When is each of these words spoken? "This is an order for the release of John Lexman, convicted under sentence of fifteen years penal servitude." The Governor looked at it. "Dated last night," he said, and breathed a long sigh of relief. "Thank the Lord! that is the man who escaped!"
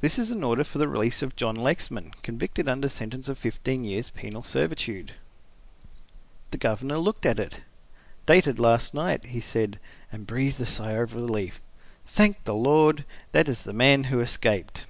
"This 0.00 0.18
is 0.18 0.30
an 0.30 0.42
order 0.42 0.64
for 0.64 0.78
the 0.78 0.88
release 0.88 1.20
of 1.20 1.36
John 1.36 1.54
Lexman, 1.54 2.12
convicted 2.22 2.70
under 2.70 2.88
sentence 2.88 3.28
of 3.28 3.36
fifteen 3.36 3.84
years 3.84 4.08
penal 4.08 4.42
servitude." 4.42 5.12
The 6.52 6.56
Governor 6.56 6.96
looked 6.96 7.26
at 7.26 7.38
it. 7.38 7.60
"Dated 8.24 8.58
last 8.58 8.94
night," 8.94 9.26
he 9.26 9.40
said, 9.40 9.78
and 10.10 10.26
breathed 10.26 10.56
a 10.58 10.62
long 10.62 10.66
sigh 10.68 10.92
of 10.92 11.14
relief. 11.14 11.60
"Thank 12.06 12.44
the 12.44 12.54
Lord! 12.54 13.04
that 13.32 13.46
is 13.46 13.60
the 13.60 13.74
man 13.74 14.04
who 14.04 14.20
escaped!" 14.20 14.86